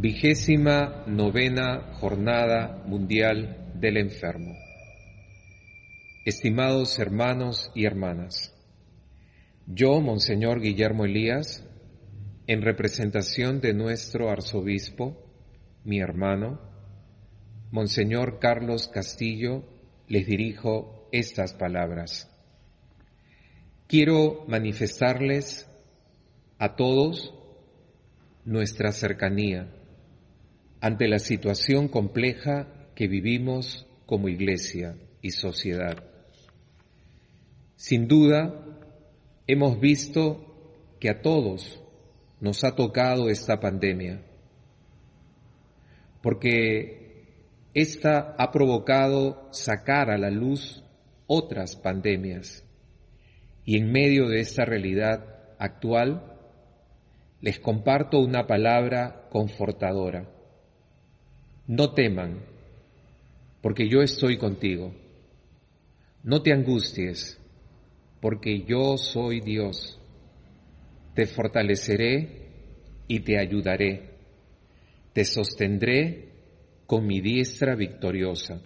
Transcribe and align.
Vigésima 0.00 1.02
novena 1.08 1.80
Jornada 1.98 2.84
Mundial 2.86 3.72
del 3.74 3.96
Enfermo. 3.96 4.54
Estimados 6.24 7.00
hermanos 7.00 7.72
y 7.74 7.84
hermanas, 7.84 8.54
yo, 9.66 10.00
Monseñor 10.00 10.60
Guillermo 10.60 11.04
Elías, 11.04 11.64
en 12.46 12.62
representación 12.62 13.60
de 13.60 13.74
nuestro 13.74 14.30
arzobispo, 14.30 15.20
mi 15.82 15.98
hermano, 15.98 16.60
Monseñor 17.72 18.38
Carlos 18.38 18.86
Castillo, 18.86 19.64
les 20.06 20.28
dirijo 20.28 21.08
estas 21.10 21.54
palabras. 21.54 22.30
Quiero 23.88 24.44
manifestarles 24.46 25.68
a 26.60 26.76
todos 26.76 27.34
nuestra 28.44 28.92
cercanía 28.92 29.74
ante 30.80 31.08
la 31.08 31.18
situación 31.18 31.88
compleja 31.88 32.68
que 32.94 33.08
vivimos 33.08 33.86
como 34.06 34.28
iglesia 34.28 34.96
y 35.22 35.30
sociedad. 35.30 36.04
Sin 37.76 38.08
duda, 38.08 38.64
hemos 39.46 39.80
visto 39.80 40.44
que 40.98 41.10
a 41.10 41.22
todos 41.22 41.82
nos 42.40 42.64
ha 42.64 42.74
tocado 42.74 43.28
esta 43.28 43.60
pandemia, 43.60 44.22
porque 46.22 46.98
esta 47.74 48.34
ha 48.38 48.50
provocado 48.50 49.48
sacar 49.52 50.10
a 50.10 50.18
la 50.18 50.30
luz 50.30 50.82
otras 51.26 51.76
pandemias. 51.76 52.64
Y 53.64 53.76
en 53.76 53.92
medio 53.92 54.28
de 54.28 54.40
esta 54.40 54.64
realidad 54.64 55.24
actual, 55.58 56.38
les 57.40 57.60
comparto 57.60 58.18
una 58.18 58.46
palabra 58.46 59.28
confortadora. 59.30 60.37
No 61.68 61.92
teman, 61.92 62.38
porque 63.60 63.90
yo 63.90 64.00
estoy 64.00 64.38
contigo. 64.38 64.94
No 66.22 66.40
te 66.40 66.54
angusties, 66.54 67.38
porque 68.22 68.62
yo 68.62 68.96
soy 68.96 69.42
Dios. 69.42 70.00
Te 71.14 71.26
fortaleceré 71.26 72.48
y 73.06 73.20
te 73.20 73.38
ayudaré. 73.38 74.14
Te 75.12 75.26
sostendré 75.26 76.28
con 76.86 77.06
mi 77.06 77.20
diestra 77.20 77.74
victoriosa. 77.74 78.62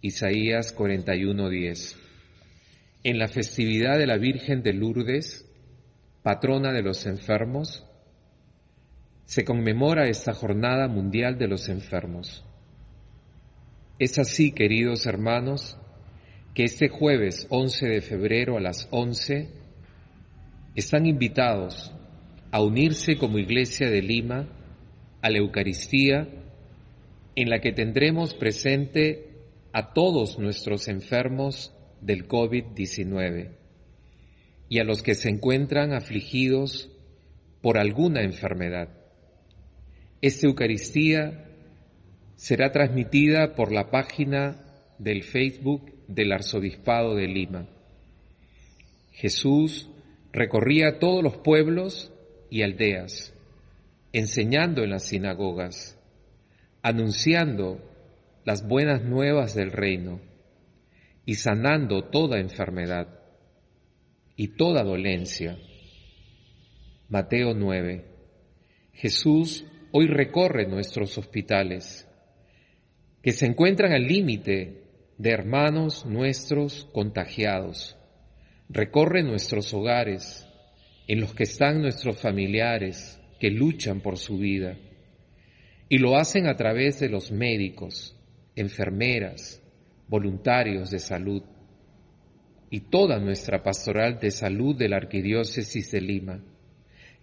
Isaías 0.00 0.74
41:10. 0.74 1.94
En 3.04 3.18
la 3.20 3.28
festividad 3.28 3.96
de 3.96 4.08
la 4.08 4.16
Virgen 4.16 4.64
de 4.64 4.72
Lourdes, 4.72 5.48
patrona 6.24 6.72
de 6.72 6.82
los 6.82 7.06
enfermos, 7.06 7.86
se 9.26 9.44
conmemora 9.44 10.08
esta 10.08 10.32
Jornada 10.32 10.86
Mundial 10.86 11.36
de 11.36 11.48
los 11.48 11.68
Enfermos. 11.68 12.44
Es 13.98 14.18
así, 14.18 14.52
queridos 14.52 15.04
hermanos, 15.06 15.76
que 16.54 16.64
este 16.64 16.88
jueves 16.88 17.46
11 17.50 17.88
de 17.88 18.00
febrero 18.00 18.56
a 18.56 18.60
las 18.60 18.88
11 18.92 19.50
están 20.76 21.06
invitados 21.06 21.92
a 22.52 22.62
unirse 22.62 23.16
como 23.16 23.38
Iglesia 23.38 23.90
de 23.90 24.00
Lima 24.00 24.48
a 25.20 25.28
la 25.28 25.38
Eucaristía 25.38 26.28
en 27.34 27.50
la 27.50 27.60
que 27.60 27.72
tendremos 27.72 28.32
presente 28.32 29.28
a 29.72 29.92
todos 29.92 30.38
nuestros 30.38 30.86
enfermos 30.86 31.74
del 32.00 32.28
COVID-19 32.28 33.50
y 34.68 34.78
a 34.78 34.84
los 34.84 35.02
que 35.02 35.16
se 35.16 35.30
encuentran 35.30 35.92
afligidos 35.92 36.90
por 37.60 37.76
alguna 37.76 38.22
enfermedad. 38.22 39.05
Esta 40.22 40.46
Eucaristía 40.46 41.44
será 42.36 42.72
transmitida 42.72 43.54
por 43.54 43.70
la 43.70 43.90
página 43.90 44.56
del 44.98 45.22
Facebook 45.22 45.92
del 46.08 46.32
Arzobispado 46.32 47.14
de 47.14 47.26
Lima. 47.26 47.66
Jesús 49.12 49.90
recorría 50.32 50.98
todos 50.98 51.22
los 51.22 51.36
pueblos 51.38 52.12
y 52.50 52.62
aldeas, 52.62 53.34
enseñando 54.12 54.84
en 54.84 54.90
las 54.90 55.04
sinagogas, 55.04 55.98
anunciando 56.82 57.80
las 58.44 58.66
buenas 58.66 59.02
nuevas 59.02 59.54
del 59.54 59.72
reino 59.72 60.20
y 61.26 61.34
sanando 61.34 62.04
toda 62.04 62.38
enfermedad 62.38 63.08
y 64.36 64.48
toda 64.48 64.82
dolencia. 64.82 65.58
Mateo 67.08 67.54
9. 67.54 68.04
Jesús 68.92 69.64
hoy 69.92 70.06
recorre 70.06 70.66
nuestros 70.66 71.16
hospitales, 71.18 72.08
que 73.22 73.32
se 73.32 73.46
encuentran 73.46 73.92
al 73.92 74.06
límite 74.06 74.82
de 75.18 75.30
hermanos 75.30 76.06
nuestros 76.06 76.88
contagiados. 76.92 77.96
Recorre 78.68 79.22
nuestros 79.22 79.72
hogares, 79.72 80.46
en 81.06 81.20
los 81.20 81.34
que 81.34 81.44
están 81.44 81.82
nuestros 81.82 82.18
familiares 82.18 83.20
que 83.38 83.50
luchan 83.50 84.00
por 84.00 84.18
su 84.18 84.38
vida. 84.38 84.76
Y 85.88 85.98
lo 85.98 86.16
hacen 86.16 86.46
a 86.48 86.56
través 86.56 86.98
de 86.98 87.08
los 87.08 87.30
médicos, 87.30 88.16
enfermeras, 88.56 89.62
voluntarios 90.08 90.90
de 90.90 90.98
salud 90.98 91.42
y 92.70 92.80
toda 92.80 93.18
nuestra 93.18 93.62
pastoral 93.62 94.18
de 94.18 94.30
salud 94.30 94.76
de 94.76 94.88
la 94.88 94.96
Arquidiócesis 94.96 95.90
de 95.92 96.00
Lima, 96.00 96.44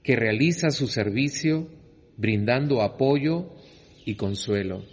que 0.02 0.16
realiza 0.16 0.70
su 0.70 0.88
servicio 0.88 1.70
brindando 2.18 2.82
apoyo 2.82 3.50
y 4.06 4.16
consuelo. 4.16 4.84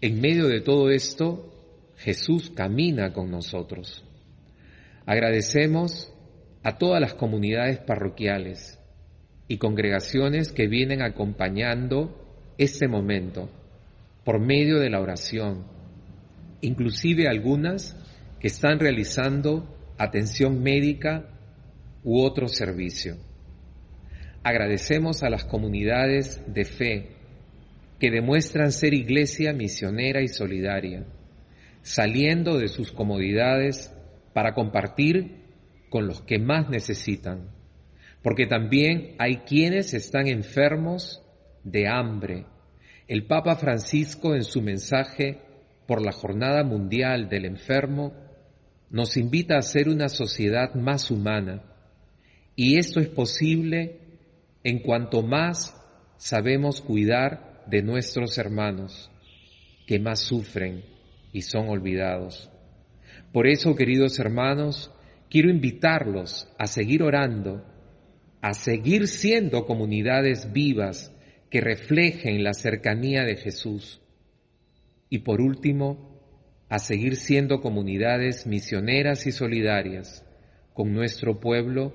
En 0.00 0.20
medio 0.20 0.48
de 0.48 0.60
todo 0.60 0.90
esto, 0.90 1.52
Jesús 1.96 2.50
camina 2.54 3.12
con 3.12 3.30
nosotros. 3.30 4.04
Agradecemos 5.06 6.12
a 6.62 6.78
todas 6.78 7.00
las 7.00 7.14
comunidades 7.14 7.78
parroquiales 7.78 8.78
y 9.48 9.58
congregaciones 9.58 10.52
que 10.52 10.66
vienen 10.66 11.02
acompañando 11.02 12.26
este 12.58 12.88
momento 12.88 13.48
por 14.24 14.40
medio 14.40 14.80
de 14.80 14.90
la 14.90 15.00
oración, 15.00 15.64
inclusive 16.60 17.28
algunas 17.28 17.96
que 18.40 18.48
están 18.48 18.80
realizando 18.80 19.94
atención 19.98 20.62
médica 20.62 21.26
u 22.02 22.20
otro 22.20 22.48
servicio. 22.48 23.16
Agradecemos 24.46 25.24
a 25.24 25.28
las 25.28 25.44
comunidades 25.44 26.40
de 26.46 26.64
fe 26.64 27.08
que 27.98 28.12
demuestran 28.12 28.70
ser 28.70 28.94
iglesia 28.94 29.52
misionera 29.52 30.22
y 30.22 30.28
solidaria 30.28 31.04
saliendo 31.82 32.56
de 32.56 32.68
sus 32.68 32.92
comodidades 32.92 33.92
para 34.34 34.54
compartir 34.54 35.42
con 35.90 36.06
los 36.06 36.22
que 36.22 36.38
más 36.38 36.70
necesitan, 36.70 37.50
porque 38.22 38.46
también 38.46 39.16
hay 39.18 39.38
quienes 39.38 39.94
están 39.94 40.28
enfermos 40.28 41.24
de 41.64 41.88
hambre. 41.88 42.46
El 43.08 43.26
Papa 43.26 43.56
Francisco 43.56 44.36
en 44.36 44.44
su 44.44 44.62
mensaje 44.62 45.40
por 45.88 46.00
la 46.00 46.12
Jornada 46.12 46.62
Mundial 46.62 47.28
del 47.28 47.46
Enfermo 47.46 48.14
nos 48.90 49.16
invita 49.16 49.58
a 49.58 49.62
ser 49.62 49.88
una 49.88 50.08
sociedad 50.08 50.72
más 50.76 51.10
humana 51.10 51.64
y 52.54 52.78
esto 52.78 53.00
es 53.00 53.08
posible 53.08 54.05
en 54.66 54.80
cuanto 54.80 55.22
más 55.22 55.80
sabemos 56.16 56.80
cuidar 56.80 57.62
de 57.68 57.82
nuestros 57.82 58.36
hermanos 58.36 59.12
que 59.86 60.00
más 60.00 60.18
sufren 60.18 60.84
y 61.32 61.42
son 61.42 61.68
olvidados. 61.68 62.50
Por 63.32 63.46
eso, 63.46 63.76
queridos 63.76 64.18
hermanos, 64.18 64.90
quiero 65.30 65.50
invitarlos 65.50 66.48
a 66.58 66.66
seguir 66.66 67.04
orando, 67.04 67.64
a 68.40 68.54
seguir 68.54 69.06
siendo 69.06 69.66
comunidades 69.66 70.52
vivas 70.52 71.14
que 71.48 71.60
reflejen 71.60 72.42
la 72.42 72.52
cercanía 72.52 73.22
de 73.22 73.36
Jesús. 73.36 74.00
Y 75.08 75.18
por 75.18 75.40
último, 75.40 76.20
a 76.68 76.80
seguir 76.80 77.14
siendo 77.14 77.60
comunidades 77.60 78.48
misioneras 78.48 79.28
y 79.28 79.30
solidarias 79.30 80.24
con 80.74 80.92
nuestro 80.92 81.38
pueblo 81.38 81.94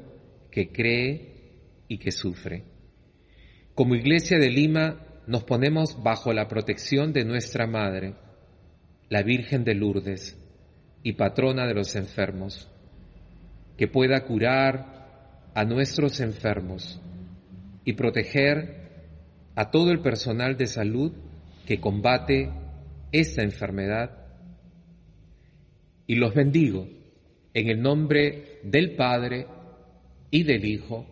que 0.51 0.71
cree 0.71 1.31
y 1.91 1.97
que 1.97 2.13
sufre. 2.13 2.63
Como 3.75 3.95
Iglesia 3.95 4.39
de 4.39 4.49
Lima 4.49 5.23
nos 5.27 5.43
ponemos 5.43 6.01
bajo 6.01 6.31
la 6.31 6.47
protección 6.47 7.11
de 7.11 7.25
nuestra 7.25 7.67
Madre, 7.67 8.15
la 9.09 9.23
Virgen 9.23 9.65
de 9.65 9.75
Lourdes 9.75 10.39
y 11.03 11.11
patrona 11.13 11.67
de 11.67 11.73
los 11.73 11.97
enfermos, 11.97 12.71
que 13.75 13.89
pueda 13.89 14.23
curar 14.23 15.49
a 15.53 15.65
nuestros 15.65 16.21
enfermos 16.21 17.01
y 17.83 17.91
proteger 17.91 19.03
a 19.55 19.69
todo 19.69 19.91
el 19.91 19.99
personal 19.99 20.55
de 20.55 20.67
salud 20.67 21.11
que 21.65 21.81
combate 21.81 22.49
esta 23.11 23.43
enfermedad. 23.43 24.17
Y 26.07 26.15
los 26.15 26.33
bendigo 26.33 26.87
en 27.53 27.67
el 27.67 27.81
nombre 27.81 28.61
del 28.63 28.95
Padre 28.95 29.45
y 30.29 30.43
del 30.43 30.63
Hijo 30.63 31.11